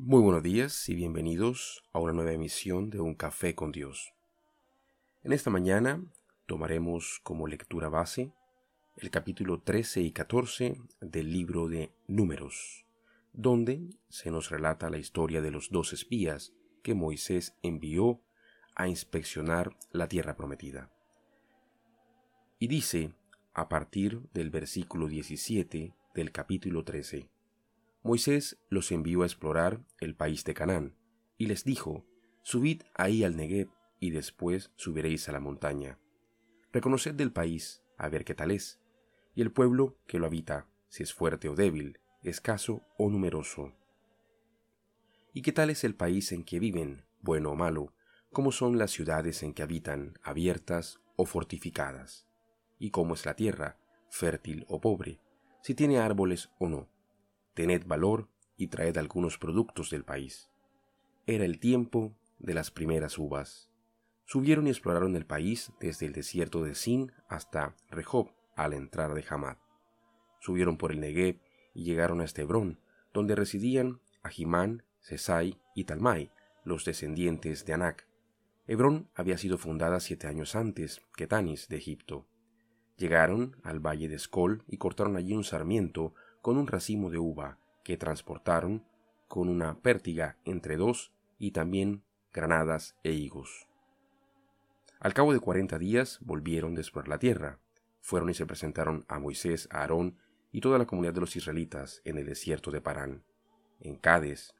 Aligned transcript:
Muy 0.00 0.22
buenos 0.22 0.44
días 0.44 0.88
y 0.88 0.94
bienvenidos 0.94 1.82
a 1.92 1.98
una 1.98 2.12
nueva 2.12 2.30
emisión 2.32 2.88
de 2.88 3.00
Un 3.00 3.16
Café 3.16 3.56
con 3.56 3.72
Dios. 3.72 4.14
En 5.24 5.32
esta 5.32 5.50
mañana 5.50 6.00
tomaremos 6.46 7.18
como 7.24 7.48
lectura 7.48 7.88
base 7.88 8.32
el 8.96 9.10
capítulo 9.10 9.60
13 9.60 10.02
y 10.02 10.12
14 10.12 10.80
del 11.00 11.32
libro 11.32 11.68
de 11.68 11.90
Números, 12.06 12.86
donde 13.32 13.90
se 14.08 14.30
nos 14.30 14.50
relata 14.50 14.88
la 14.88 14.98
historia 14.98 15.42
de 15.42 15.50
los 15.50 15.68
dos 15.70 15.92
espías 15.92 16.52
que 16.84 16.94
Moisés 16.94 17.56
envió 17.62 18.20
a 18.76 18.86
inspeccionar 18.86 19.76
la 19.90 20.06
tierra 20.06 20.36
prometida. 20.36 20.92
Y 22.60 22.68
dice, 22.68 23.14
a 23.52 23.68
partir 23.68 24.20
del 24.32 24.50
versículo 24.50 25.08
17 25.08 25.92
del 26.14 26.30
capítulo 26.30 26.84
13, 26.84 27.28
Moisés 28.02 28.58
los 28.68 28.92
envió 28.92 29.22
a 29.22 29.26
explorar 29.26 29.84
el 30.00 30.14
país 30.14 30.44
de 30.44 30.54
Canaán, 30.54 30.96
y 31.36 31.46
les 31.46 31.64
dijo, 31.64 32.06
Subid 32.42 32.82
ahí 32.94 33.24
al 33.24 33.36
Negev, 33.36 33.70
y 33.98 34.10
después 34.10 34.70
subiréis 34.76 35.28
a 35.28 35.32
la 35.32 35.40
montaña. 35.40 35.98
Reconoced 36.72 37.14
del 37.14 37.32
país, 37.32 37.82
a 37.96 38.08
ver 38.08 38.24
qué 38.24 38.34
tal 38.34 38.52
es, 38.52 38.80
y 39.34 39.42
el 39.42 39.50
pueblo 39.50 39.98
que 40.06 40.18
lo 40.20 40.26
habita, 40.26 40.68
si 40.88 41.02
es 41.02 41.12
fuerte 41.12 41.48
o 41.48 41.56
débil, 41.56 41.98
escaso 42.22 42.82
o 42.96 43.10
numeroso. 43.10 43.74
¿Y 45.34 45.42
qué 45.42 45.52
tal 45.52 45.68
es 45.70 45.82
el 45.82 45.96
país 45.96 46.30
en 46.30 46.44
que 46.44 46.60
viven, 46.60 47.04
bueno 47.20 47.50
o 47.50 47.56
malo? 47.56 47.94
¿Cómo 48.32 48.52
son 48.52 48.78
las 48.78 48.92
ciudades 48.92 49.42
en 49.42 49.54
que 49.54 49.62
habitan, 49.62 50.18
abiertas 50.22 51.00
o 51.16 51.26
fortificadas? 51.26 52.26
¿Y 52.78 52.90
cómo 52.90 53.14
es 53.14 53.26
la 53.26 53.34
tierra, 53.34 53.76
fértil 54.08 54.64
o 54.68 54.80
pobre? 54.80 55.20
Si 55.62 55.74
tiene 55.74 55.98
árboles 55.98 56.50
o 56.58 56.68
no 56.68 56.88
tened 57.58 57.88
valor 57.88 58.28
y 58.56 58.68
traed 58.68 58.96
algunos 58.98 59.36
productos 59.36 59.90
del 59.90 60.04
país. 60.04 60.48
Era 61.26 61.44
el 61.44 61.58
tiempo 61.58 62.16
de 62.38 62.54
las 62.54 62.70
primeras 62.70 63.18
uvas. 63.18 63.68
Subieron 64.26 64.68
y 64.68 64.70
exploraron 64.70 65.16
el 65.16 65.26
país 65.26 65.72
desde 65.80 66.06
el 66.06 66.12
desierto 66.12 66.62
de 66.62 66.76
Sin 66.76 67.10
hasta 67.28 67.74
Rehob 67.90 68.30
a 68.54 68.68
la 68.68 68.76
entrada 68.76 69.12
de 69.12 69.24
Hamad. 69.28 69.56
Subieron 70.38 70.78
por 70.78 70.92
el 70.92 71.00
Negev 71.00 71.40
y 71.74 71.82
llegaron 71.82 72.20
a 72.20 72.24
Estebrón, 72.26 72.78
donde 73.12 73.34
residían 73.34 74.00
Ahimán, 74.22 74.84
Sesai 75.00 75.58
y 75.74 75.82
Talmai, 75.82 76.30
los 76.62 76.84
descendientes 76.84 77.66
de 77.66 77.72
Anac. 77.72 78.06
Hebrón 78.68 79.10
había 79.16 79.36
sido 79.36 79.58
fundada 79.58 79.98
siete 79.98 80.28
años 80.28 80.54
antes 80.54 81.02
que 81.16 81.26
Tanis 81.26 81.66
de 81.66 81.78
Egipto. 81.78 82.28
Llegaron 82.96 83.56
al 83.64 83.84
valle 83.84 84.08
de 84.08 84.14
Escol 84.14 84.62
y 84.68 84.76
cortaron 84.76 85.16
allí 85.16 85.34
un 85.34 85.42
sarmiento 85.42 86.14
con 86.42 86.56
un 86.56 86.66
racimo 86.66 87.10
de 87.10 87.18
uva 87.18 87.58
que 87.84 87.96
transportaron 87.96 88.84
con 89.28 89.48
una 89.48 89.80
pértiga 89.80 90.38
entre 90.44 90.76
dos 90.76 91.12
y 91.38 91.52
también 91.52 92.02
granadas 92.32 92.96
e 93.02 93.12
higos. 93.12 93.68
Al 95.00 95.14
cabo 95.14 95.32
de 95.32 95.40
cuarenta 95.40 95.78
días 95.78 96.18
volvieron 96.22 96.74
después 96.74 97.06
la 97.06 97.18
tierra, 97.18 97.60
fueron 98.00 98.30
y 98.30 98.34
se 98.34 98.46
presentaron 98.46 99.04
a 99.08 99.18
Moisés, 99.18 99.68
a 99.70 99.80
Aarón 99.80 100.18
y 100.50 100.60
toda 100.60 100.78
la 100.78 100.86
comunidad 100.86 101.14
de 101.14 101.20
los 101.20 101.36
israelitas 101.36 102.00
en 102.04 102.18
el 102.18 102.26
desierto 102.26 102.70
de 102.70 102.80
Parán, 102.80 103.22
en 103.80 103.96
Cades. 103.96 104.54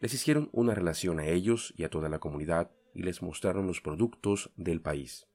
Les 0.00 0.14
hicieron 0.14 0.48
una 0.52 0.74
relación 0.74 1.20
a 1.20 1.26
ellos 1.26 1.74
y 1.76 1.84
a 1.84 1.90
toda 1.90 2.08
la 2.08 2.18
comunidad 2.18 2.70
y 2.94 3.02
les 3.02 3.22
mostraron 3.22 3.66
los 3.66 3.80
productos 3.80 4.50
del 4.56 4.80
país. 4.80 5.28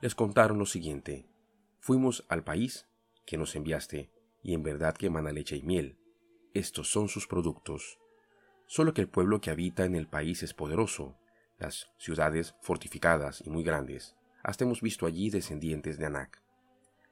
Les 0.00 0.14
contaron 0.14 0.58
lo 0.58 0.66
siguiente, 0.66 1.26
fuimos 1.80 2.24
al 2.28 2.44
país 2.44 2.86
que 3.24 3.38
nos 3.38 3.56
enviaste, 3.56 4.10
y 4.46 4.54
en 4.54 4.62
verdad 4.62 4.94
que 4.94 5.06
emana 5.06 5.32
leche 5.32 5.56
y 5.56 5.62
miel. 5.64 5.98
Estos 6.54 6.88
son 6.88 7.08
sus 7.08 7.26
productos. 7.26 7.98
Solo 8.66 8.94
que 8.94 9.00
el 9.00 9.08
pueblo 9.08 9.40
que 9.40 9.50
habita 9.50 9.84
en 9.84 9.96
el 9.96 10.06
país 10.06 10.44
es 10.44 10.54
poderoso, 10.54 11.18
las 11.58 11.90
ciudades 11.98 12.54
fortificadas 12.62 13.42
y 13.44 13.50
muy 13.50 13.64
grandes. 13.64 14.14
Hasta 14.44 14.62
hemos 14.62 14.82
visto 14.82 15.04
allí 15.04 15.30
descendientes 15.30 15.98
de 15.98 16.06
Anac. 16.06 16.40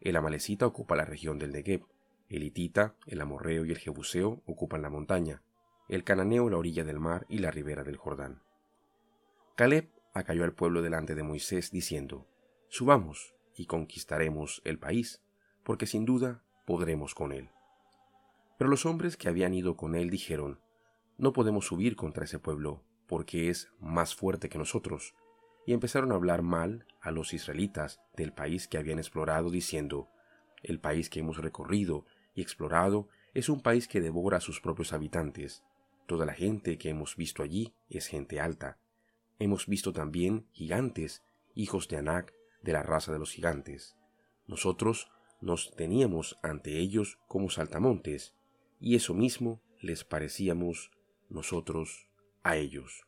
El 0.00 0.14
amalecita 0.14 0.64
ocupa 0.64 0.94
la 0.94 1.06
región 1.06 1.40
del 1.40 1.50
Negev, 1.50 1.84
el 2.28 2.44
hitita, 2.44 2.94
el 3.04 3.20
amorreo 3.20 3.64
y 3.64 3.72
el 3.72 3.78
jebuseo 3.78 4.44
ocupan 4.46 4.82
la 4.82 4.90
montaña, 4.90 5.42
el 5.88 6.04
cananeo 6.04 6.48
la 6.48 6.58
orilla 6.58 6.84
del 6.84 7.00
mar 7.00 7.26
y 7.28 7.38
la 7.38 7.50
ribera 7.50 7.82
del 7.82 7.96
Jordán. 7.96 8.44
Caleb 9.56 9.90
acalló 10.12 10.44
al 10.44 10.54
pueblo 10.54 10.82
delante 10.82 11.16
de 11.16 11.24
Moisés 11.24 11.72
diciendo, 11.72 12.28
Subamos 12.68 13.34
y 13.56 13.66
conquistaremos 13.66 14.62
el 14.64 14.78
país, 14.78 15.20
porque 15.64 15.86
sin 15.86 16.04
duda 16.04 16.43
podremos 16.64 17.14
con 17.14 17.32
él. 17.32 17.48
Pero 18.58 18.70
los 18.70 18.86
hombres 18.86 19.16
que 19.16 19.28
habían 19.28 19.54
ido 19.54 19.76
con 19.76 19.94
él 19.94 20.10
dijeron, 20.10 20.60
No 21.18 21.32
podemos 21.32 21.66
subir 21.66 21.96
contra 21.96 22.24
ese 22.24 22.38
pueblo, 22.38 22.82
porque 23.06 23.50
es 23.50 23.70
más 23.80 24.14
fuerte 24.14 24.48
que 24.48 24.58
nosotros. 24.58 25.14
Y 25.66 25.72
empezaron 25.72 26.12
a 26.12 26.16
hablar 26.16 26.42
mal 26.42 26.86
a 27.00 27.10
los 27.10 27.32
israelitas 27.34 28.00
del 28.16 28.32
país 28.32 28.68
que 28.68 28.78
habían 28.78 28.98
explorado, 28.98 29.50
diciendo, 29.50 30.08
El 30.62 30.80
país 30.80 31.10
que 31.10 31.20
hemos 31.20 31.38
recorrido 31.38 32.06
y 32.34 32.42
explorado 32.42 33.08
es 33.32 33.48
un 33.48 33.60
país 33.60 33.88
que 33.88 34.00
devora 34.00 34.38
a 34.38 34.40
sus 34.40 34.60
propios 34.60 34.92
habitantes. 34.92 35.64
Toda 36.06 36.26
la 36.26 36.34
gente 36.34 36.78
que 36.78 36.90
hemos 36.90 37.16
visto 37.16 37.42
allí 37.42 37.74
es 37.88 38.06
gente 38.06 38.40
alta. 38.40 38.78
Hemos 39.38 39.66
visto 39.66 39.92
también 39.92 40.46
gigantes, 40.52 41.24
hijos 41.54 41.88
de 41.88 41.96
Anac, 41.96 42.32
de 42.62 42.72
la 42.72 42.82
raza 42.82 43.12
de 43.12 43.18
los 43.18 43.32
gigantes. 43.32 43.96
Nosotros 44.46 45.10
nos 45.44 45.76
teníamos 45.76 46.38
ante 46.42 46.78
ellos 46.78 47.18
como 47.28 47.50
saltamontes, 47.50 48.34
y 48.80 48.96
eso 48.96 49.12
mismo 49.12 49.60
les 49.78 50.02
parecíamos 50.02 50.90
nosotros 51.28 52.08
a 52.42 52.56
ellos. 52.56 53.06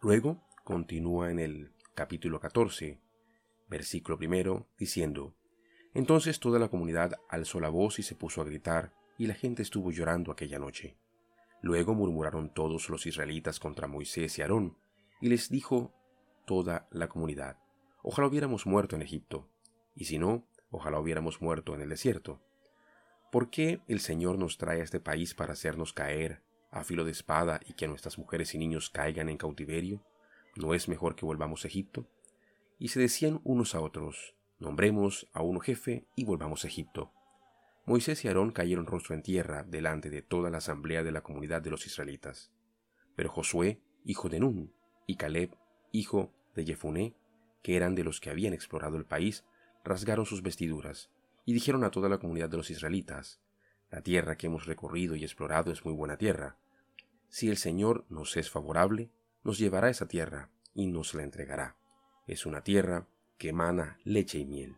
Luego 0.00 0.40
continúa 0.62 1.32
en 1.32 1.40
el 1.40 1.72
capítulo 1.94 2.38
14, 2.38 3.00
versículo 3.68 4.16
primero, 4.16 4.68
diciendo, 4.78 5.34
Entonces 5.94 6.38
toda 6.38 6.60
la 6.60 6.68
comunidad 6.68 7.18
alzó 7.28 7.58
la 7.58 7.68
voz 7.68 7.98
y 7.98 8.04
se 8.04 8.14
puso 8.14 8.40
a 8.40 8.44
gritar, 8.44 8.94
y 9.18 9.26
la 9.26 9.34
gente 9.34 9.62
estuvo 9.62 9.90
llorando 9.90 10.30
aquella 10.30 10.60
noche. 10.60 10.96
Luego 11.60 11.94
murmuraron 11.94 12.54
todos 12.54 12.88
los 12.88 13.04
israelitas 13.06 13.58
contra 13.58 13.88
Moisés 13.88 14.38
y 14.38 14.42
Aarón, 14.42 14.76
y 15.20 15.28
les 15.28 15.48
dijo 15.48 15.92
toda 16.46 16.86
la 16.92 17.08
comunidad, 17.08 17.58
Ojalá 18.04 18.28
hubiéramos 18.28 18.64
muerto 18.64 18.94
en 18.94 19.02
Egipto, 19.02 19.48
y 19.94 20.06
si 20.06 20.18
no, 20.18 20.46
Ojalá 20.72 20.98
hubiéramos 20.98 21.42
muerto 21.42 21.74
en 21.74 21.82
el 21.82 21.90
desierto. 21.90 22.40
¿Por 23.30 23.50
qué 23.50 23.82
el 23.88 24.00
Señor 24.00 24.38
nos 24.38 24.56
trae 24.56 24.80
a 24.80 24.84
este 24.84 25.00
país 25.00 25.34
para 25.34 25.52
hacernos 25.52 25.92
caer 25.92 26.42
a 26.70 26.82
filo 26.82 27.04
de 27.04 27.12
espada 27.12 27.60
y 27.66 27.74
que 27.74 27.86
nuestras 27.86 28.18
mujeres 28.18 28.54
y 28.54 28.58
niños 28.58 28.88
caigan 28.88 29.28
en 29.28 29.36
cautiverio? 29.36 30.02
¿No 30.56 30.72
es 30.74 30.88
mejor 30.88 31.14
que 31.14 31.26
volvamos 31.26 31.64
a 31.64 31.68
Egipto? 31.68 32.08
Y 32.78 32.88
se 32.88 33.00
decían 33.00 33.40
unos 33.44 33.74
a 33.74 33.80
otros, 33.80 34.34
nombremos 34.58 35.28
a 35.34 35.42
uno 35.42 35.60
jefe 35.60 36.06
y 36.16 36.24
volvamos 36.24 36.64
a 36.64 36.68
Egipto. 36.68 37.12
Moisés 37.84 38.24
y 38.24 38.28
Aarón 38.28 38.50
cayeron 38.50 38.86
rostro 38.86 39.14
en 39.14 39.22
tierra 39.22 39.64
delante 39.64 40.08
de 40.08 40.22
toda 40.22 40.48
la 40.48 40.58
asamblea 40.58 41.02
de 41.02 41.12
la 41.12 41.22
comunidad 41.22 41.60
de 41.60 41.70
los 41.70 41.86
israelitas. 41.86 42.50
Pero 43.14 43.28
Josué, 43.28 43.82
hijo 44.04 44.30
de 44.30 44.40
Nun, 44.40 44.72
y 45.06 45.16
Caleb, 45.16 45.54
hijo 45.90 46.32
de 46.54 46.64
Jefuné, 46.64 47.14
que 47.62 47.76
eran 47.76 47.94
de 47.94 48.04
los 48.04 48.20
que 48.20 48.30
habían 48.30 48.54
explorado 48.54 48.96
el 48.96 49.04
país, 49.04 49.44
rasgaron 49.84 50.26
sus 50.26 50.42
vestiduras 50.42 51.10
y 51.44 51.52
dijeron 51.52 51.84
a 51.84 51.90
toda 51.90 52.08
la 52.08 52.18
comunidad 52.18 52.48
de 52.48 52.56
los 52.56 52.70
israelitas, 52.70 53.40
La 53.90 54.00
tierra 54.00 54.36
que 54.36 54.46
hemos 54.46 54.64
recorrido 54.64 55.16
y 55.16 55.22
explorado 55.22 55.70
es 55.70 55.84
muy 55.84 55.92
buena 55.92 56.16
tierra. 56.16 56.56
Si 57.28 57.50
el 57.50 57.58
Señor 57.58 58.06
nos 58.08 58.36
es 58.38 58.50
favorable, 58.50 59.10
nos 59.44 59.58
llevará 59.58 59.90
esa 59.90 60.08
tierra 60.08 60.48
y 60.74 60.86
nos 60.86 61.12
la 61.12 61.22
entregará. 61.22 61.76
Es 62.26 62.46
una 62.46 62.62
tierra 62.62 63.06
que 63.36 63.50
emana 63.50 63.98
leche 64.04 64.38
y 64.38 64.46
miel. 64.46 64.76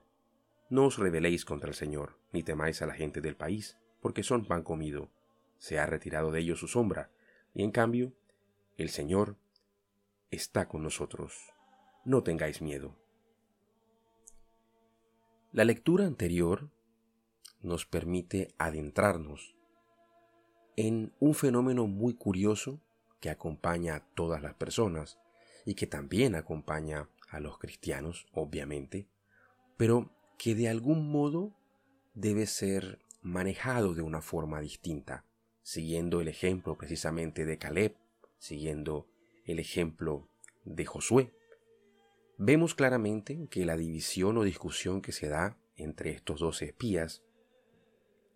No 0.69 0.87
os 0.87 0.99
rebeléis 0.99 1.45
contra 1.45 1.69
el 1.69 1.75
Señor, 1.75 2.19
ni 2.33 2.43
temáis 2.43 2.83
a 2.83 2.87
la 2.87 2.95
gente 2.95 3.21
del 3.21 3.37
país, 3.37 3.77
porque 4.01 4.23
son 4.23 4.47
pan 4.47 4.63
comido. 4.63 5.11
Se 5.59 5.79
ha 5.79 5.87
retirado 5.87 6.33
de 6.33 6.41
ellos 6.41 6.59
su 6.59 6.67
sombra, 6.67 7.11
y 7.55 7.63
en 7.63 7.71
cambio, 7.71 8.13
el 8.77 8.89
Señor 8.89 9.37
está 10.31 10.67
con 10.67 10.83
nosotros. 10.83 11.53
No 12.05 12.23
tengáis 12.23 12.61
miedo. 12.61 12.97
La 15.55 15.65
lectura 15.65 16.05
anterior 16.05 16.69
nos 17.63 17.87
permite 17.87 18.53
adentrarnos 18.59 19.55
en 20.75 21.13
un 21.21 21.35
fenómeno 21.35 21.87
muy 21.87 22.15
curioso 22.15 22.81
que 23.21 23.31
acompaña 23.31 23.95
a 23.95 24.05
todas 24.15 24.43
las 24.43 24.55
personas 24.55 25.21
y 25.65 25.77
que 25.77 25.87
también 25.87 26.35
acompaña 26.35 27.09
a 27.29 27.39
los 27.39 27.59
cristianos, 27.59 28.27
obviamente, 28.33 29.07
pero 29.77 30.11
que 30.39 30.57
de 30.57 30.69
algún 30.69 31.09
modo 31.09 31.55
debe 32.15 32.47
ser 32.47 32.99
manejado 33.23 33.95
de 33.95 34.03
una 34.03 34.23
forma 34.23 34.61
distinta, 34.61 35.25
siguiendo 35.63 36.21
el 36.21 36.27
ejemplo 36.27 36.77
precisamente 36.77 37.45
de 37.45 37.59
Caleb, 37.59 37.97
siguiendo 38.39 39.07
el 39.45 39.61
ejemplo 39.61 40.29
de 40.65 40.85
Josué, 40.85 41.33
Vemos 42.37 42.75
claramente 42.75 43.47
que 43.49 43.65
la 43.65 43.77
división 43.77 44.37
o 44.39 44.43
discusión 44.43 45.03
que 45.03 45.13
se 45.13 45.29
da 45.29 45.57
entre 45.77 46.11
estos 46.11 46.41
dos 46.41 46.63
espías 46.63 47.23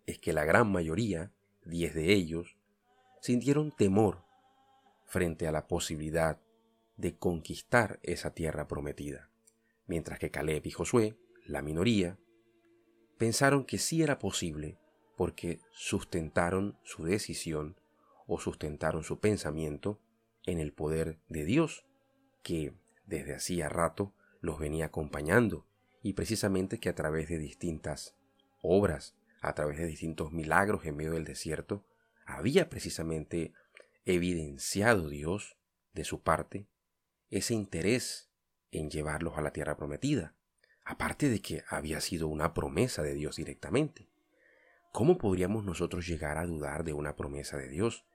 es 0.05 0.19
que 0.19 0.31
la 0.31 0.45
gran 0.45 0.71
mayoría, 0.71 1.33
diez 1.65 1.93
de 1.93 2.13
ellos, 2.13 2.57
sintieron 3.21 3.71
temor 3.71 4.23
frente 5.05 5.47
a 5.47 5.51
la 5.51 5.67
posibilidad 5.67 6.39
de 6.95 7.17
conquistar 7.17 7.99
esa 8.03 8.33
tierra 8.33 8.67
prometida, 8.67 9.29
mientras 9.85 10.17
que 10.17 10.31
Caleb 10.31 10.65
y 10.65 10.71
Josué, 10.71 11.17
la 11.45 11.61
minoría, 11.61 12.17
pensaron 13.17 13.65
que 13.65 13.77
sí 13.77 14.01
era 14.01 14.17
posible 14.17 14.77
porque 15.17 15.59
sustentaron 15.71 16.77
su 16.83 17.03
decisión 17.03 17.75
o 18.27 18.39
sustentaron 18.39 19.03
su 19.03 19.19
pensamiento 19.19 19.99
en 20.45 20.59
el 20.59 20.71
poder 20.71 21.19
de 21.27 21.43
Dios, 21.43 21.85
que 22.43 22.73
desde 23.09 23.35
hacía 23.35 23.67
rato 23.67 24.13
los 24.39 24.59
venía 24.59 24.85
acompañando 24.85 25.65
y 26.01 26.13
precisamente 26.13 26.79
que 26.79 26.89
a 26.89 26.95
través 26.95 27.27
de 27.27 27.39
distintas 27.39 28.15
obras, 28.61 29.15
a 29.41 29.53
través 29.53 29.79
de 29.79 29.85
distintos 29.85 30.31
milagros 30.31 30.85
en 30.85 30.95
medio 30.95 31.13
del 31.13 31.25
desierto, 31.25 31.83
había 32.25 32.69
precisamente 32.69 33.53
evidenciado 34.05 35.09
Dios 35.09 35.57
de 35.93 36.05
su 36.05 36.21
parte 36.21 36.67
ese 37.29 37.53
interés 37.53 38.29
en 38.71 38.89
llevarlos 38.89 39.37
a 39.37 39.41
la 39.41 39.51
tierra 39.51 39.75
prometida, 39.75 40.35
aparte 40.83 41.29
de 41.29 41.41
que 41.41 41.63
había 41.67 42.01
sido 42.01 42.27
una 42.27 42.53
promesa 42.53 43.03
de 43.03 43.13
Dios 43.13 43.35
directamente. 43.35 44.09
¿Cómo 44.91 45.17
podríamos 45.17 45.63
nosotros 45.63 46.07
llegar 46.07 46.37
a 46.37 46.45
dudar 46.45 46.83
de 46.83 46.93
una 46.93 47.15
promesa 47.15 47.57
de 47.57 47.69
Dios, 47.69 48.05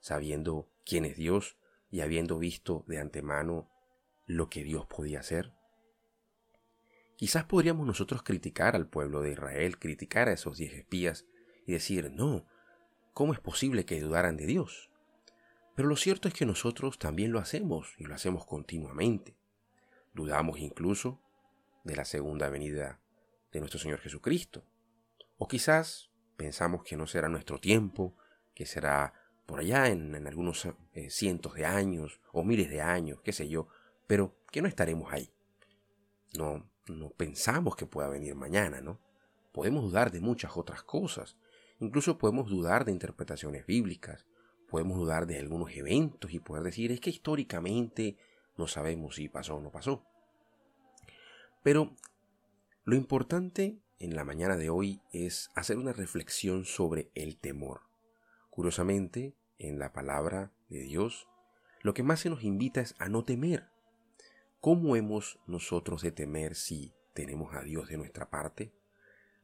sabiendo 0.00 0.68
quién 0.84 1.04
es 1.04 1.16
Dios 1.16 1.56
y 1.90 2.00
habiendo 2.00 2.38
visto 2.38 2.84
de 2.88 2.98
antemano 2.98 3.70
lo 4.26 4.48
que 4.48 4.64
Dios 4.64 4.86
podía 4.86 5.20
hacer? 5.20 5.52
Quizás 7.16 7.44
podríamos 7.44 7.86
nosotros 7.86 8.22
criticar 8.22 8.74
al 8.74 8.88
pueblo 8.88 9.22
de 9.22 9.32
Israel, 9.32 9.78
criticar 9.78 10.28
a 10.28 10.32
esos 10.32 10.58
diez 10.58 10.74
espías 10.74 11.26
y 11.66 11.72
decir, 11.72 12.10
no, 12.10 12.46
¿cómo 13.12 13.32
es 13.32 13.40
posible 13.40 13.84
que 13.84 14.00
dudaran 14.00 14.36
de 14.36 14.46
Dios? 14.46 14.90
Pero 15.74 15.88
lo 15.88 15.96
cierto 15.96 16.28
es 16.28 16.34
que 16.34 16.46
nosotros 16.46 16.98
también 16.98 17.32
lo 17.32 17.38
hacemos 17.38 17.94
y 17.98 18.04
lo 18.04 18.14
hacemos 18.14 18.46
continuamente. 18.46 19.36
Dudamos 20.12 20.58
incluso 20.58 21.20
de 21.84 21.96
la 21.96 22.04
segunda 22.04 22.48
venida 22.48 23.00
de 23.52 23.60
nuestro 23.60 23.80
Señor 23.80 24.00
Jesucristo. 24.00 24.64
O 25.36 25.48
quizás 25.48 26.10
pensamos 26.36 26.82
que 26.84 26.96
no 26.96 27.06
será 27.06 27.28
nuestro 27.28 27.58
tiempo, 27.58 28.16
que 28.54 28.66
será 28.66 29.14
por 29.46 29.60
allá 29.60 29.88
en, 29.88 30.26
algunos 30.26 30.66
eh, 30.92 31.10
cientos 31.10 31.54
de 31.54 31.66
años 31.66 32.20
o 32.32 32.44
miles 32.44 32.70
de 32.70 32.80
años, 32.80 33.20
qué 33.22 33.32
sé 33.32 33.48
yo, 33.48 33.68
pero 34.06 34.36
que 34.50 34.62
no 34.62 34.68
estaremos 34.68 35.12
ahí. 35.12 35.32
No, 36.36 36.68
no 36.88 37.10
pensamos 37.10 37.76
que 37.76 37.86
pueda 37.86 38.08
venir 38.08 38.34
mañana, 38.34 38.80
¿no? 38.80 39.00
Podemos 39.52 39.84
dudar 39.84 40.10
de 40.10 40.20
muchas 40.20 40.56
otras 40.56 40.82
cosas. 40.82 41.36
Incluso 41.78 42.18
podemos 42.18 42.48
dudar 42.48 42.84
de 42.84 42.92
interpretaciones 42.92 43.66
bíblicas. 43.66 44.26
Podemos 44.68 44.98
dudar 44.98 45.26
de 45.26 45.38
algunos 45.38 45.70
eventos 45.76 46.32
y 46.32 46.40
poder 46.40 46.64
decir 46.64 46.90
es 46.90 47.00
que 47.00 47.10
históricamente 47.10 48.16
no 48.56 48.66
sabemos 48.66 49.16
si 49.16 49.28
pasó 49.28 49.56
o 49.56 49.60
no 49.60 49.70
pasó. 49.70 50.04
Pero 51.62 51.94
lo 52.84 52.96
importante 52.96 53.78
en 53.98 54.16
la 54.16 54.24
mañana 54.24 54.56
de 54.56 54.70
hoy 54.70 55.00
es 55.12 55.50
hacer 55.54 55.78
una 55.78 55.92
reflexión 55.92 56.64
sobre 56.64 57.10
el 57.14 57.38
temor. 57.38 57.82
Curiosamente, 58.50 59.34
en 59.58 59.78
la 59.78 59.92
palabra 59.92 60.52
de 60.68 60.80
Dios, 60.80 61.26
lo 61.80 61.94
que 61.94 62.02
más 62.02 62.20
se 62.20 62.30
nos 62.30 62.44
invita 62.44 62.80
es 62.80 62.94
a 62.98 63.08
no 63.08 63.24
temer. 63.24 63.68
¿Cómo 64.64 64.96
hemos 64.96 65.38
nosotros 65.46 66.00
de 66.00 66.10
temer 66.10 66.54
si 66.54 66.94
tenemos 67.12 67.54
a 67.54 67.60
Dios 67.60 67.86
de 67.90 67.98
nuestra 67.98 68.30
parte? 68.30 68.72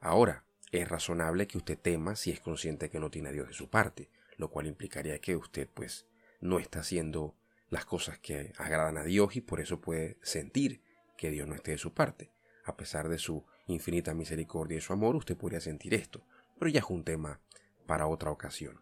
Ahora, 0.00 0.46
es 0.72 0.88
razonable 0.88 1.46
que 1.46 1.58
usted 1.58 1.78
tema 1.78 2.16
si 2.16 2.30
es 2.30 2.40
consciente 2.40 2.88
que 2.88 3.00
no 3.00 3.10
tiene 3.10 3.28
a 3.28 3.32
Dios 3.32 3.48
de 3.48 3.52
su 3.52 3.68
parte, 3.68 4.08
lo 4.38 4.48
cual 4.48 4.66
implicaría 4.66 5.18
que 5.18 5.36
usted 5.36 5.68
pues 5.74 6.06
no 6.40 6.58
está 6.58 6.80
haciendo 6.80 7.34
las 7.68 7.84
cosas 7.84 8.18
que 8.18 8.54
agradan 8.56 8.96
a 8.96 9.04
Dios 9.04 9.36
y 9.36 9.42
por 9.42 9.60
eso 9.60 9.82
puede 9.82 10.16
sentir 10.22 10.80
que 11.18 11.28
Dios 11.28 11.46
no 11.46 11.54
esté 11.54 11.72
de 11.72 11.76
su 11.76 11.92
parte. 11.92 12.30
A 12.64 12.78
pesar 12.78 13.10
de 13.10 13.18
su 13.18 13.44
infinita 13.66 14.14
misericordia 14.14 14.78
y 14.78 14.80
su 14.80 14.94
amor, 14.94 15.16
usted 15.16 15.36
podría 15.36 15.60
sentir 15.60 15.92
esto, 15.92 16.24
pero 16.58 16.70
ya 16.70 16.80
es 16.80 16.88
un 16.88 17.04
tema 17.04 17.42
para 17.86 18.06
otra 18.06 18.30
ocasión. 18.30 18.80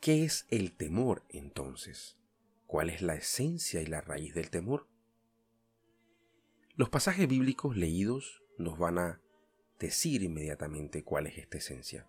¿Qué 0.00 0.24
es 0.24 0.46
el 0.48 0.72
temor 0.72 1.22
entonces? 1.28 2.16
¿Cuál 2.66 2.88
es 2.88 3.02
la 3.02 3.14
esencia 3.14 3.82
y 3.82 3.86
la 3.86 4.00
raíz 4.00 4.32
del 4.32 4.48
temor? 4.48 4.88
Los 6.76 6.88
pasajes 6.88 7.28
bíblicos 7.28 7.76
leídos 7.76 8.42
nos 8.56 8.78
van 8.78 8.98
a 8.98 9.20
decir 9.78 10.22
inmediatamente 10.22 11.02
cuál 11.02 11.26
es 11.26 11.38
esta 11.38 11.58
esencia. 11.58 12.08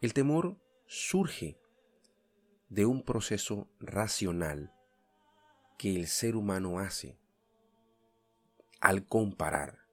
El 0.00 0.14
temor 0.14 0.58
surge 0.86 1.58
de 2.68 2.86
un 2.86 3.02
proceso 3.02 3.68
racional 3.78 4.72
que 5.78 5.94
el 5.94 6.06
ser 6.06 6.36
humano 6.36 6.80
hace 6.80 7.18
al 8.80 9.06
comparar 9.06 9.86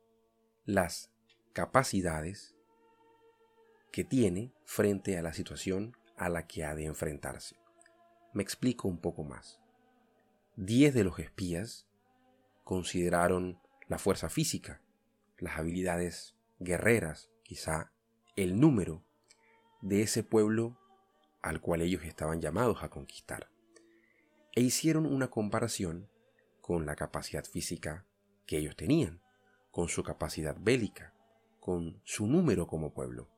las 0.65 1.11
capacidades 1.53 2.55
que 3.91 4.03
tiene 4.03 4.51
frente 4.65 5.17
a 5.17 5.21
la 5.21 5.33
situación 5.33 5.95
a 6.17 6.27
la 6.29 6.47
que 6.47 6.65
ha 6.65 6.75
de 6.75 6.85
enfrentarse. 6.85 7.55
Me 8.33 8.43
explico 8.43 8.87
un 8.87 8.99
poco 8.99 9.23
más. 9.23 9.61
Diez 10.55 10.93
de 10.93 11.03
los 11.03 11.19
espías 11.19 11.87
consideraron 12.63 13.59
la 13.87 13.97
fuerza 13.97 14.29
física, 14.29 14.81
las 15.37 15.57
habilidades 15.57 16.35
guerreras, 16.59 17.29
quizá 17.43 17.91
el 18.35 18.59
número 18.59 19.03
de 19.81 20.01
ese 20.01 20.23
pueblo 20.23 20.77
al 21.41 21.61
cual 21.61 21.81
ellos 21.81 22.03
estaban 22.03 22.41
llamados 22.41 22.81
a 22.81 22.89
conquistar, 22.89 23.49
e 24.55 24.61
hicieron 24.61 25.05
una 25.05 25.29
comparación 25.29 26.09
con 26.61 26.85
la 26.85 26.95
capacidad 26.95 27.45
física 27.45 28.05
que 28.47 28.57
ellos 28.57 28.75
tenían, 28.75 29.21
con 29.69 29.87
su 29.87 30.01
capacidad 30.03 30.55
bélica, 30.59 31.13
con 31.59 32.01
su 32.03 32.25
número 32.25 32.65
como 32.65 32.93
pueblo, 32.93 33.29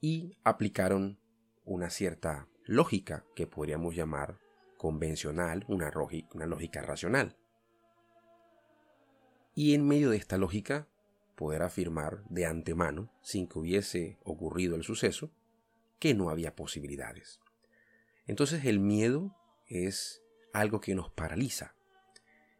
y 0.00 0.36
aplicaron 0.42 1.20
una 1.64 1.90
cierta 1.90 2.48
lógica 2.64 3.24
que 3.36 3.46
podríamos 3.46 3.94
llamar 3.94 4.40
convencional, 4.76 5.64
una, 5.68 5.92
una 6.32 6.46
lógica 6.46 6.82
racional 6.82 7.36
y 9.54 9.74
en 9.74 9.86
medio 9.86 10.10
de 10.10 10.16
esta 10.16 10.36
lógica 10.36 10.88
poder 11.36 11.62
afirmar 11.62 12.24
de 12.28 12.46
antemano, 12.46 13.10
sin 13.22 13.48
que 13.48 13.58
hubiese 13.58 14.18
ocurrido 14.24 14.76
el 14.76 14.82
suceso, 14.82 15.30
que 15.98 16.14
no 16.14 16.30
había 16.30 16.54
posibilidades. 16.54 17.40
Entonces 18.26 18.64
el 18.64 18.80
miedo 18.80 19.36
es 19.66 20.22
algo 20.52 20.80
que 20.80 20.94
nos 20.94 21.10
paraliza. 21.10 21.74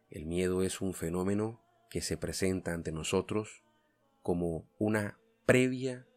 El 0.09 0.25
miedo 0.25 0.63
es 0.63 0.81
un 0.81 0.93
fenómeno 0.93 1.61
que 1.89 2.01
se 2.01 2.17
presenta 2.17 2.73
ante 2.73 2.91
nosotros 2.91 3.63
como 4.21 4.67
una 4.77 5.19
previa 5.45 6.07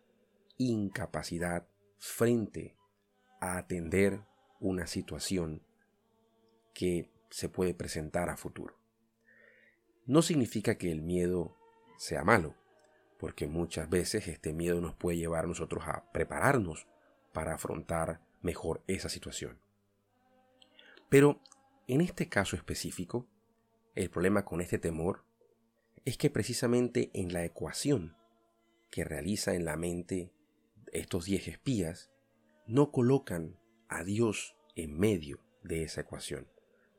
incapacidad 0.57 1.69
frente 1.99 2.77
a 3.41 3.59
atender 3.59 4.23
una 4.61 4.87
situación 4.87 5.63
que 6.75 7.11
se 7.31 7.49
puede 7.49 7.75
presentar 7.75 8.31
a 8.31 8.37
futuro 8.37 8.78
no 10.09 10.23
significa 10.23 10.77
que 10.77 10.91
el 10.91 11.03
miedo 11.03 11.57
sea 11.99 12.25
malo, 12.25 12.57
porque 13.19 13.47
muchas 13.47 13.89
veces 13.89 14.27
este 14.27 14.53
miedo 14.53 14.81
nos 14.81 14.95
puede 14.95 15.19
llevar 15.19 15.45
a 15.45 15.49
nosotros 15.49 15.85
a 15.87 16.11
prepararnos 16.13 16.89
para 17.33 17.55
afrontar 17.55 18.21
mejor 18.43 18.83
esa 18.87 19.09
situación. 19.09 19.61
Pero 21.09 21.41
en 21.87 22.01
este 22.01 22.29
caso 22.29 22.57
específico, 22.57 23.29
el 23.95 24.11
problema 24.11 24.45
con 24.45 24.61
este 24.61 24.79
temor 24.79 25.25
es 26.05 26.17
que 26.17 26.31
precisamente 26.31 27.11
en 27.15 27.33
la 27.33 27.45
ecuación 27.45 28.17
que 28.91 29.05
realiza 29.05 29.55
en 29.55 29.65
la 29.65 29.77
mente 29.77 30.33
estos 30.93 31.27
diez 31.27 31.49
espías, 31.49 32.11
no 32.67 32.91
colocan 32.93 33.59
a 33.89 34.05
Dios 34.05 34.57
en 34.75 34.99
medio 34.99 35.41
de 35.63 35.83
esa 35.83 36.01
ecuación. 36.01 36.49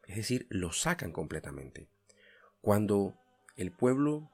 Es 0.06 0.18
decir, 0.18 0.46
lo 0.50 0.72
sacan 0.72 1.12
completamente. 1.12 1.90
Cuando 2.62 3.18
el 3.56 3.72
pueblo 3.72 4.30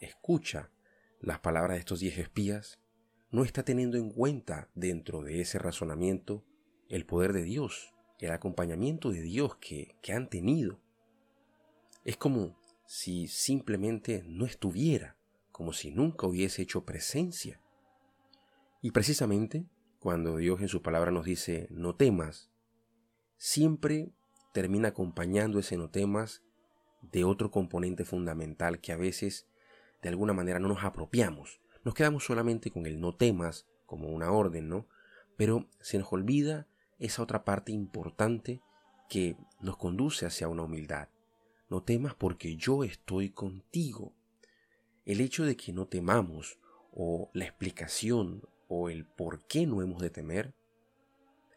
escucha 0.00 0.70
las 1.20 1.38
palabras 1.38 1.76
de 1.76 1.80
estos 1.80 2.00
diez 2.00 2.18
espías, 2.18 2.80
no 3.30 3.44
está 3.44 3.64
teniendo 3.64 3.96
en 3.96 4.10
cuenta 4.10 4.68
dentro 4.74 5.22
de 5.22 5.40
ese 5.40 5.58
razonamiento 5.58 6.44
el 6.88 7.06
poder 7.06 7.32
de 7.32 7.44
Dios, 7.44 7.94
el 8.18 8.32
acompañamiento 8.32 9.10
de 9.10 9.22
Dios 9.22 9.56
que, 9.56 9.96
que 10.02 10.12
han 10.12 10.28
tenido. 10.28 10.80
Es 12.04 12.16
como 12.16 12.58
si 12.84 13.28
simplemente 13.28 14.24
no 14.26 14.44
estuviera, 14.44 15.16
como 15.52 15.72
si 15.72 15.92
nunca 15.92 16.26
hubiese 16.26 16.62
hecho 16.62 16.84
presencia. 16.84 17.60
Y 18.80 18.90
precisamente 18.90 19.66
cuando 20.00 20.36
Dios 20.38 20.60
en 20.60 20.68
su 20.68 20.82
palabra 20.82 21.12
nos 21.12 21.24
dice 21.24 21.68
no 21.70 21.94
temas, 21.94 22.50
siempre 23.36 24.10
termina 24.52 24.88
acompañando 24.88 25.60
ese 25.60 25.76
no 25.76 25.90
temas 25.90 26.42
de 27.02 27.24
otro 27.24 27.50
componente 27.50 28.04
fundamental 28.04 28.80
que 28.80 28.92
a 28.92 28.96
veces 28.96 29.46
de 30.00 30.08
alguna 30.08 30.32
manera 30.32 30.58
no 30.58 30.68
nos 30.68 30.84
apropiamos. 30.84 31.60
Nos 31.84 31.94
quedamos 31.94 32.24
solamente 32.24 32.70
con 32.70 32.86
el 32.86 33.00
no 33.00 33.14
temas 33.14 33.66
como 33.86 34.08
una 34.08 34.30
orden, 34.30 34.68
¿no? 34.68 34.86
Pero 35.36 35.68
se 35.80 35.98
nos 35.98 36.12
olvida 36.12 36.66
esa 36.98 37.22
otra 37.22 37.44
parte 37.44 37.72
importante 37.72 38.60
que 39.08 39.36
nos 39.60 39.76
conduce 39.76 40.26
hacia 40.26 40.48
una 40.48 40.62
humildad. 40.62 41.08
No 41.68 41.82
temas 41.82 42.14
porque 42.14 42.56
yo 42.56 42.84
estoy 42.84 43.30
contigo. 43.30 44.14
El 45.04 45.20
hecho 45.20 45.44
de 45.44 45.56
que 45.56 45.72
no 45.72 45.86
temamos 45.86 46.58
o 46.92 47.30
la 47.32 47.44
explicación 47.44 48.42
o 48.68 48.88
el 48.88 49.04
por 49.04 49.46
qué 49.46 49.66
no 49.66 49.82
hemos 49.82 50.00
de 50.00 50.10
temer 50.10 50.54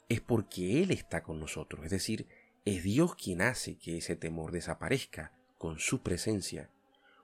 es 0.09 0.21
porque 0.21 0.81
Él 0.83 0.91
está 0.91 1.23
con 1.23 1.39
nosotros. 1.39 1.83
Es 1.85 1.91
decir, 1.91 2.27
es 2.65 2.83
Dios 2.83 3.15
quien 3.15 3.41
hace 3.41 3.77
que 3.77 3.97
ese 3.97 4.15
temor 4.15 4.51
desaparezca 4.51 5.31
con 5.59 5.77
su 5.77 6.01
presencia. 6.01 6.71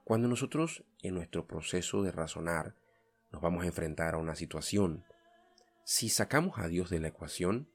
Cuando 0.04 0.28
nosotros 0.28 0.84
en 1.02 1.16
nuestro 1.16 1.48
proceso 1.48 2.04
de 2.04 2.12
razonar 2.12 2.76
nos 3.32 3.42
vamos 3.42 3.64
a 3.64 3.68
enfrentar 3.68 4.14
a 4.14 4.18
una 4.18 4.36
situación, 4.36 5.04
si 5.84 6.10
sacamos 6.10 6.60
a 6.60 6.68
Dios 6.68 6.92
de 6.92 7.00
la 7.00 7.08
ecuación, 7.08 7.68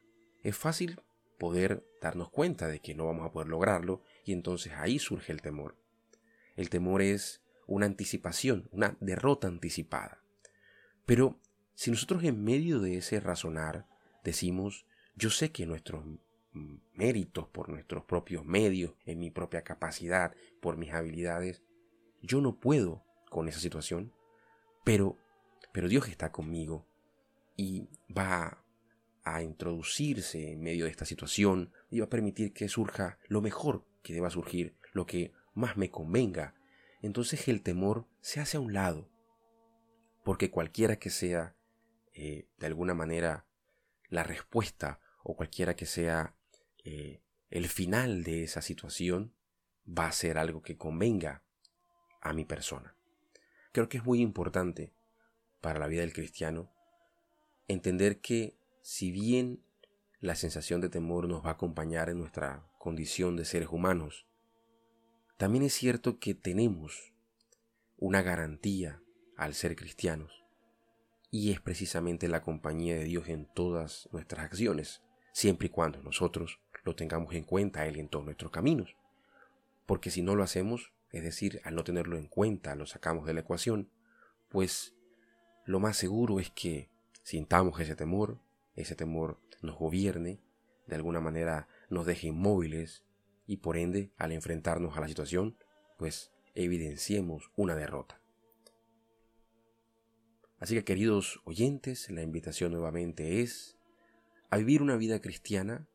es 0.45 0.57
fácil 0.57 1.01
poder 1.39 1.85
darnos 2.01 2.31
cuenta 2.31 2.69
de 2.69 2.81
que 2.81 2.95
no 2.95 3.07
vamos 3.07 3.27
a 3.27 3.33
poder 3.33 3.49
lograrlo 3.49 4.03
y 4.25 4.33
entonces 4.33 4.73
ahí 4.75 4.99
surge 5.01 5.33
el 5.33 5.43
temor. 5.43 5.77
El 6.55 6.71
temor 6.71 7.03
es 7.03 7.43
una 7.67 7.87
anticipación, 7.87 8.69
una 8.71 8.97
derrota 9.01 9.49
anticipada. 9.49 10.23
Pero 11.05 11.41
si 11.75 11.91
nosotros 11.91 12.23
en 12.23 12.45
medio 12.45 12.81
de 12.81 12.99
ese 12.99 13.19
razonar 13.19 13.87
decimos, 14.23 14.87
yo 15.17 15.31
sé 15.31 15.51
que 15.51 15.67
nuestros 15.67 16.05
méritos, 16.95 17.49
por 17.49 17.69
nuestros 17.69 18.05
propios 18.05 18.45
medios, 18.45 18.95
en 19.05 19.19
mi 19.19 19.31
propia 19.31 19.63
capacidad, 19.63 20.35
por 20.61 20.77
mis 20.77 20.93
habilidades, 20.93 21.63
yo 22.23 22.41
no 22.41 22.59
puedo 22.59 23.05
con 23.31 23.49
esa 23.49 23.61
situación, 23.61 24.13
pero, 24.85 25.17
pero 25.73 25.89
Dios 25.89 26.09
está 26.09 26.33
conmigo 26.33 26.87
y 27.57 27.89
va 28.17 28.63
a 29.25 29.43
introducirse 29.43 30.53
en 30.53 30.63
medio 30.63 30.85
de 30.85 30.91
esta 30.91 31.05
situación 31.05 31.73
y 31.91 32.01
va 32.01 32.07
a 32.07 32.11
permitir 32.11 32.53
que 32.53 32.69
surja 32.69 33.19
lo 33.29 33.41
mejor 33.41 33.85
que 34.03 34.15
deba 34.15 34.31
surgir, 34.31 34.77
lo 34.93 35.07
que 35.07 35.33
más 35.55 35.77
me 35.77 35.91
convenga. 35.91 36.55
Entonces 37.03 37.49
el 37.49 37.63
temor 37.63 38.07
se 38.21 38.41
hace 38.41 38.57
a 38.57 38.61
un 38.61 38.73
lado, 38.73 39.11
porque 40.25 40.51
cualquiera 40.51 40.97
que 40.97 41.11
sea 41.11 41.57
eh, 42.15 42.49
de 42.59 42.67
alguna 42.67 42.95
manera 42.95 43.47
la 44.09 44.23
respuesta 44.23 45.01
o 45.23 45.37
cualquiera 45.37 45.75
que 45.75 45.87
sea 45.87 46.37
eh, 46.87 47.21
el 47.51 47.67
final 47.67 48.23
de 48.23 48.45
esa 48.45 48.63
situación, 48.63 49.35
va 49.87 50.07
a 50.07 50.13
ser 50.13 50.39
algo 50.39 50.63
que 50.63 50.77
convenga 50.77 51.43
a 52.21 52.33
mi 52.33 52.45
persona. 52.45 52.97
Creo 53.73 53.89
que 53.89 53.99
es 53.99 54.05
muy 54.05 54.21
importante 54.21 54.93
para 55.61 55.81
la 55.81 55.89
vida 55.89 56.03
del 56.03 56.13
cristiano 56.13 56.73
entender 57.67 58.21
que 58.21 58.57
si 58.83 59.11
bien 59.11 59.65
la 60.21 60.37
sensación 60.37 60.81
de 60.81 60.89
temor 60.89 61.29
nos 61.29 61.45
va 61.45 61.51
a 61.51 61.55
acompañar 61.55 62.09
en 62.09 62.19
nuestra 62.19 62.71
condición 62.79 63.35
de 63.37 63.45
seres 63.45 63.69
humanos, 63.71 64.29
también 65.37 65.65
es 65.65 65.75
cierto 65.75 66.21
que 66.21 66.35
tenemos 66.35 67.13
una 67.97 68.23
garantía 68.23 69.03
al 69.37 69.55
ser 69.55 69.75
cristianos, 69.75 70.45
y 71.31 71.51
es 71.51 71.61
precisamente 71.61 72.29
la 72.29 72.43
compañía 72.43 72.95
de 72.95 73.05
Dios 73.05 73.29
en 73.29 73.53
todas 73.53 74.09
nuestras 74.13 74.45
acciones, 74.45 75.03
siempre 75.33 75.67
y 75.67 75.71
cuando 75.71 76.03
nosotros 76.03 76.61
lo 76.87 76.95
tengamos 76.95 77.35
en 77.35 77.43
cuenta 77.43 77.85
Él 77.87 77.97
en 77.97 78.09
todos 78.09 78.25
nuestros 78.25 78.53
caminos. 78.53 78.97
Porque 79.87 80.11
si 80.11 80.23
no 80.23 80.37
lo 80.37 80.45
hacemos, 80.45 80.93
es 81.11 81.25
decir, 81.25 81.61
al 81.65 81.75
no 81.75 81.83
tenerlo 81.83 82.17
en 82.17 82.29
cuenta, 82.29 82.77
lo 82.77 82.87
sacamos 82.87 83.27
de 83.27 83.35
la 83.35 83.41
ecuación, 83.41 83.91
pues 84.49 84.95
lo 85.65 85.81
más 85.81 85.97
seguro 85.97 86.39
es 86.39 86.51
que 86.51 86.89
sintamos 87.25 87.81
ese 87.81 87.97
temor, 87.97 88.39
ese 88.77 88.95
temor 88.95 89.41
nos 89.63 89.77
gobierne, 89.77 90.41
de 90.87 90.95
alguna 90.95 91.21
manera 91.21 91.69
nos 91.91 92.07
deje 92.07 92.29
inmóviles 92.29 93.05
y 93.49 93.57
por 93.57 93.77
ende 93.77 94.13
al 94.17 94.31
enfrentarnos 94.31 94.97
a 94.97 95.01
la 95.01 95.09
situación, 95.09 95.57
pues 95.99 96.31
evidenciemos 96.55 97.51
una 97.57 97.75
derrota. 97.75 98.21
Así 100.61 100.75
que 100.77 100.85
queridos 100.85 101.41
oyentes, 101.45 102.09
la 102.11 102.23
invitación 102.23 102.71
nuevamente 102.71 103.41
es 103.43 103.77
a 104.51 104.57
vivir 104.57 104.83
una 104.83 104.97
vida 104.97 105.21
cristiana 105.21 105.89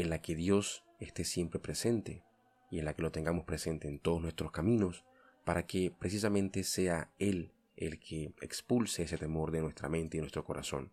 en 0.00 0.10
la 0.10 0.20
que 0.20 0.34
Dios 0.34 0.84
esté 0.98 1.24
siempre 1.24 1.60
presente 1.60 2.24
y 2.70 2.78
en 2.78 2.84
la 2.84 2.94
que 2.94 3.02
lo 3.02 3.12
tengamos 3.12 3.44
presente 3.44 3.88
en 3.88 3.98
todos 3.98 4.20
nuestros 4.20 4.50
caminos 4.52 5.04
para 5.44 5.66
que 5.66 5.90
precisamente 5.90 6.64
sea 6.64 7.10
Él 7.18 7.52
el 7.76 7.98
que 7.98 8.34
expulse 8.42 9.04
ese 9.04 9.16
temor 9.16 9.50
de 9.50 9.62
nuestra 9.62 9.88
mente 9.88 10.18
y 10.18 10.20
nuestro 10.20 10.44
corazón. 10.44 10.92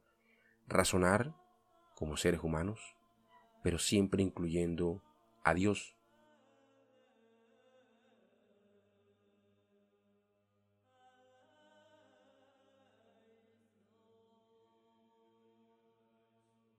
Razonar 0.68 1.36
como 1.96 2.16
seres 2.16 2.42
humanos, 2.44 2.80
pero 3.62 3.78
siempre 3.78 4.24
incluyendo 4.24 5.04
a 5.44 5.54
Dios 5.54 5.97